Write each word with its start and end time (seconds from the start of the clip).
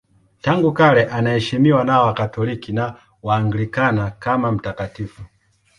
Tangu 0.41 0.73
kale 0.73 1.05
anaheshimiwa 1.09 1.83
na 1.83 2.01
Wakatoliki 2.01 2.73
na 2.73 2.95
Waanglikana 3.23 4.11
kama 4.11 4.51
mtakatifu. 4.51 5.21